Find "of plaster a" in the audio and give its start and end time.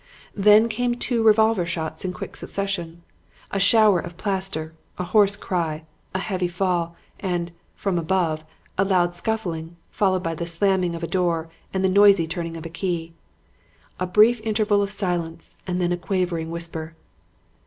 3.99-5.03